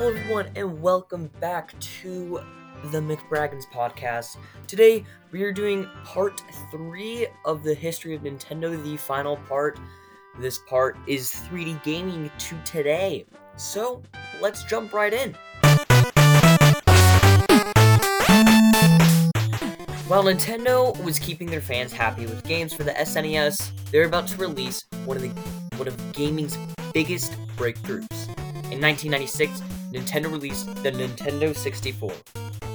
[0.00, 2.40] Hello, everyone, and welcome back to
[2.84, 4.38] the McBraggins podcast.
[4.66, 9.78] Today, we are doing part three of the history of Nintendo, the final part.
[10.38, 13.26] This part is 3D gaming to today.
[13.56, 14.02] So,
[14.40, 15.34] let's jump right in.
[20.08, 24.38] While Nintendo was keeping their fans happy with games for the SNES, they're about to
[24.38, 25.28] release one of the
[25.76, 26.56] one of gaming's
[26.94, 28.28] biggest breakthroughs.
[28.72, 29.60] In 1996,
[29.92, 32.12] Nintendo released the Nintendo 64.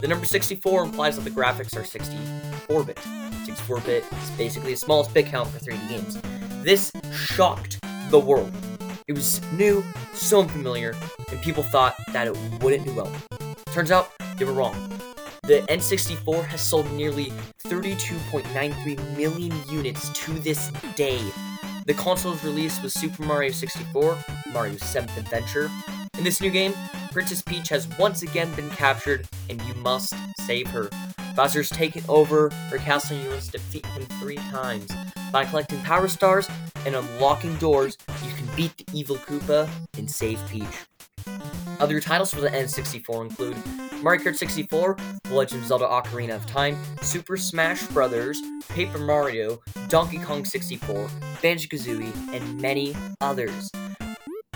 [0.01, 2.97] The number 64 implies that the graphics are 64-bit.
[2.97, 6.17] 64-bit is basically the smallest bit count for 3D games.
[6.63, 8.51] This shocked the world.
[9.07, 9.83] It was new,
[10.13, 10.93] so unfamiliar,
[11.31, 13.11] and people thought that it wouldn't do well.
[13.67, 14.75] Turns out, they were wrong.
[15.43, 17.31] The N64 has sold nearly
[17.65, 21.21] 32.93 million units to this day.
[21.85, 24.17] The console's release was Super Mario 64,
[24.51, 25.69] Mario's 7th adventure.
[26.17, 26.73] In this new game,
[27.11, 30.89] Princess Peach has once again been captured, and you must save her.
[31.35, 34.89] Bowser's taken over her castle, and you must defeat him three times.
[35.31, 36.47] By collecting Power Stars
[36.85, 40.63] and unlocking doors, you can beat the evil Koopa and save Peach.
[41.81, 43.57] Other titles for the N64 include
[44.01, 49.61] Mario Kart 64, The Legend of Zelda Ocarina of Time, Super Smash Bros., Paper Mario,
[49.89, 51.09] Donkey Kong 64,
[51.41, 53.69] Banjo-Kazooie, and many others.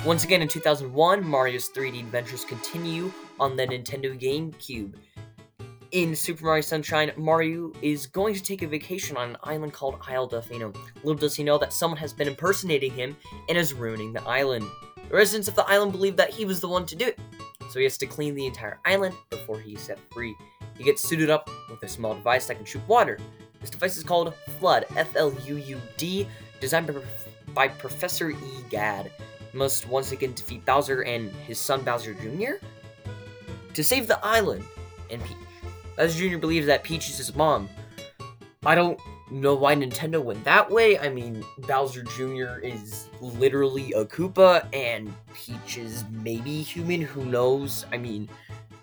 [0.05, 4.93] Once again in 2001, Mario's 3D adventures continue on the Nintendo GameCube.
[5.91, 9.99] In Super Mario Sunshine, Mario is going to take a vacation on an island called
[10.07, 10.73] Isle Delfino.
[11.03, 13.17] Little does he know that someone has been impersonating him
[13.49, 14.65] and is ruining the island.
[15.09, 17.19] The residents of the island believe that he was the one to do it,
[17.69, 20.33] so he has to clean the entire island before he is set free.
[20.77, 23.19] He gets suited up with a small device that can shoot water.
[23.59, 26.25] This device is called FLUDD, F L U U D,
[26.61, 26.93] designed by,
[27.53, 28.37] by Professor E.
[28.69, 29.11] Gadd.
[29.53, 32.63] Must once again defeat Bowser and his son Bowser Jr.
[33.73, 34.63] to save the island
[35.09, 35.37] and Peach.
[35.97, 36.37] Bowser Jr.
[36.37, 37.69] believes that Peach is his mom.
[38.65, 38.99] I don't
[39.31, 40.99] know why Nintendo went that way.
[40.99, 42.59] I mean, Bowser Jr.
[42.59, 47.01] is literally a Koopa, and Peach is maybe human.
[47.01, 47.85] Who knows?
[47.91, 48.29] I mean,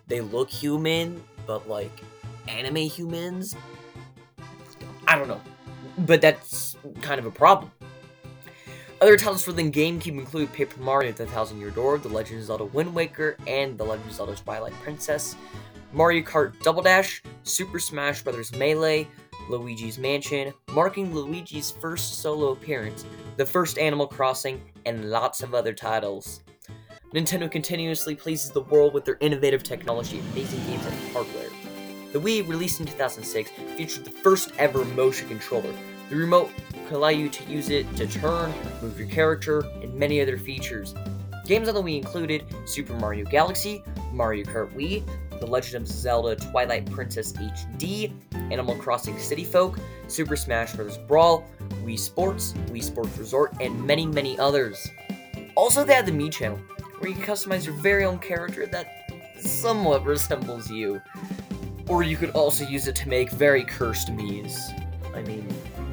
[0.06, 1.93] they look human, but like
[2.48, 3.56] anime humans.
[5.09, 5.41] I don't know.
[5.98, 7.71] But that's kind of a problem.
[9.03, 12.47] Other titles for the GameCube include Paper Mario The Thousand Year Door, The Legend of
[12.47, 15.37] Zelda Wind Waker, and The Legend of Zelda Twilight Princess,
[15.93, 18.53] Mario Kart Double Dash, Super Smash Bros.
[18.55, 19.07] Melee,
[19.51, 23.05] Luigi's Mansion, marking Luigi's first solo appearance,
[23.37, 26.41] the first Animal Crossing, and lots of other titles.
[27.13, 31.51] Nintendo continuously pleases the world with their innovative technology, amazing games, and hardware.
[32.15, 35.75] The Wii, released in 2006, featured the first ever motion controller.
[36.09, 36.50] The remote
[36.87, 40.94] could allow you to use it to turn, move your character, and many other features.
[41.47, 45.05] Games on the Wii included Super Mario Galaxy, Mario Kart Wii,
[45.41, 48.12] The Legend of Zelda Twilight Princess HD,
[48.53, 50.99] Animal Crossing City Folk, Super Smash Bros.
[50.99, 51.45] Brawl,
[51.84, 54.89] Wii Sports, Wii Sports Resort, and many, many others.
[55.56, 56.59] Also, they had the Mii channel,
[56.99, 61.00] where you can customize your very own character that somewhat resembles you.
[61.89, 64.71] Or you could also use it to make very cursed Mii's.
[65.15, 65.47] I mean,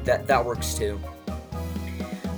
[0.04, 1.00] that, that works too.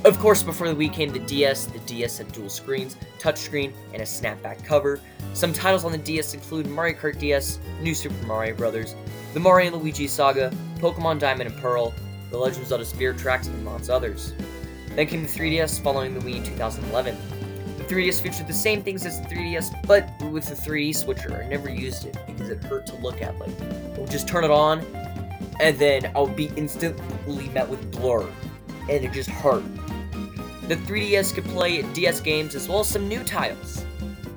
[0.05, 4.01] Of course, before the Wii came the DS, the DS had dual screens, touchscreen, and
[4.01, 5.01] a snapback cover.
[5.33, 8.95] Some titles on the DS include Mario Kart DS, New Super Mario Bros.,
[9.33, 11.93] the Mario and Luigi Saga, Pokemon Diamond and Pearl,
[12.31, 14.33] The Legend of Zelda Spirit Tracks, and lots others.
[14.95, 17.17] Then came the 3DS following the Wii in 2011.
[17.77, 21.43] The 3DS featured the same things as the 3DS, but with the 3D switcher.
[21.43, 23.37] I never used it because it hurt to look at.
[23.39, 23.49] Like,
[23.97, 24.79] would just turn it on,
[25.59, 28.27] and then I would be instantly met with blur,
[28.89, 29.63] and it just hurt.
[30.67, 33.85] The 3DS could play DS games as well as some new titles.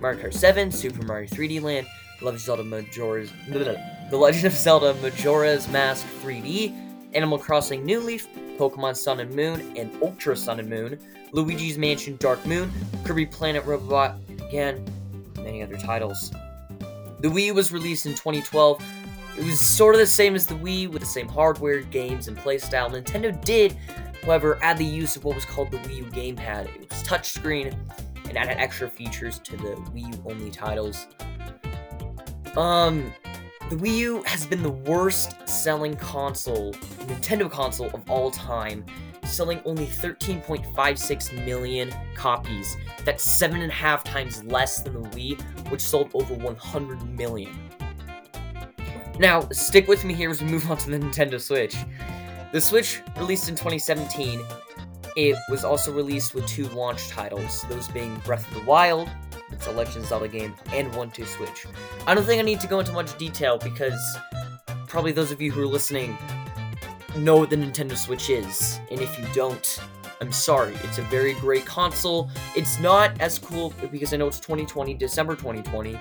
[0.00, 1.86] Mario Kart 7, Super Mario 3D Land,
[2.20, 8.00] The Legend of Zelda Majora's, The Legend of Zelda Majora's Mask 3D, Animal Crossing New
[8.00, 10.98] Leaf, Pokemon Sun and Moon, and Ultra Sun and Moon,
[11.32, 12.70] Luigi's Mansion Dark Moon,
[13.04, 14.84] Kirby Planet Robot, again,
[15.36, 16.30] many other titles.
[17.20, 18.82] The Wii was released in 2012.
[19.40, 22.36] It was sort of the same as the Wii with the same hardware, games, and
[22.36, 22.90] playstyle.
[22.90, 23.76] Nintendo did
[24.24, 26.66] However, add the use of what was called the Wii U gamepad.
[26.74, 27.74] It was touchscreen
[28.28, 31.06] and added extra features to the Wii U only titles.
[32.56, 33.12] Um,
[33.70, 38.84] the Wii U has been the worst selling console, Nintendo console of all time,
[39.24, 42.76] selling only 13.56 million copies.
[43.04, 45.40] That's seven and a half times less than the Wii,
[45.70, 47.69] which sold over 100 million.
[49.20, 51.76] Now, stick with me here as we move on to the Nintendo Switch.
[52.52, 54.42] The Switch, released in 2017,
[55.14, 59.10] it was also released with two launch titles, those being Breath of the Wild,
[59.52, 61.66] It's a Legend of Zelda game and one to Switch.
[62.06, 64.00] I don't think I need to go into much detail because
[64.88, 66.16] probably those of you who are listening
[67.14, 69.82] know what the Nintendo Switch is, and if you don't,
[70.22, 70.72] I'm sorry.
[70.84, 72.30] It's a very great console.
[72.56, 76.00] It's not as cool because I know it's 2020, December 2020.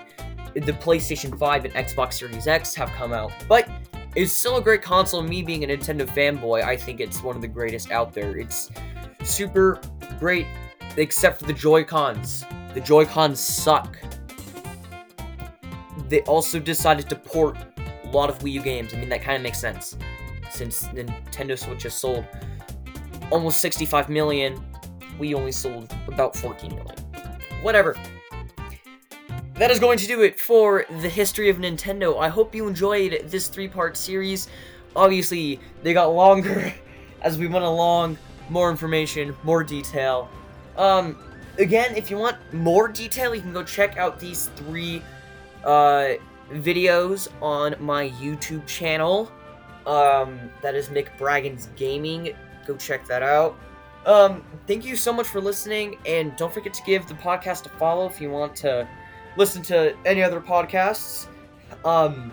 [0.54, 3.70] The PlayStation 5 and Xbox Series X have come out, but
[4.16, 5.22] it's still a great console.
[5.22, 8.38] Me being a Nintendo fanboy, I think it's one of the greatest out there.
[8.38, 8.72] It's
[9.24, 9.80] super
[10.20, 10.48] great,
[10.98, 12.46] except for the Joy Cons.
[12.74, 13.98] The Joy Cons suck.
[16.08, 17.58] They also decided to port
[18.04, 18.94] a lot of Wii U games.
[18.94, 19.96] I mean, that kind of makes sense
[20.50, 22.26] since Nintendo Switch has sold
[23.32, 24.60] almost 65 million.
[25.20, 26.96] We only sold about 14 million.
[27.62, 27.96] Whatever.
[29.60, 32.18] That is going to do it for the history of Nintendo.
[32.20, 34.48] I hope you enjoyed this three-part series.
[34.96, 36.74] Obviously, they got longer
[37.22, 38.18] as we went along.
[38.50, 40.30] More information, more detail.
[40.78, 41.18] Um,
[41.58, 45.04] again, if you want more detail, you can go check out these three
[45.64, 46.14] uh,
[46.52, 49.32] videos on my YouTube channel.
[49.86, 52.34] Um, that is Mick Braggins Gaming
[52.70, 53.58] go check that out.
[54.06, 57.70] Um, thank you so much for listening, and don't forget to give the podcast a
[57.70, 58.88] follow if you want to
[59.40, 61.28] listen to any other podcasts.
[61.86, 62.32] Um,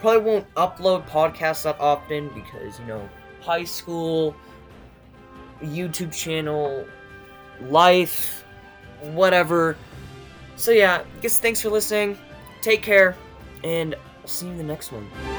[0.00, 3.08] probably won't upload podcasts that often because, you know,
[3.40, 4.34] high school,
[5.62, 6.84] YouTube channel,
[7.62, 8.44] life,
[9.00, 9.76] whatever.
[10.56, 12.18] So, yeah, I guess thanks for listening.
[12.60, 13.16] Take care,
[13.62, 15.37] and I'll see you in the next one.